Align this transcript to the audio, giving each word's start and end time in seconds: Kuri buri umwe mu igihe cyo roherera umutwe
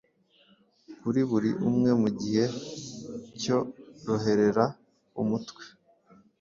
Kuri 1.01 1.21
buri 1.29 1.49
umwe 1.69 1.89
mu 1.99 2.05
igihe 2.13 2.45
cyo 3.41 3.57
roherera 4.05 4.65
umutwe 5.21 5.63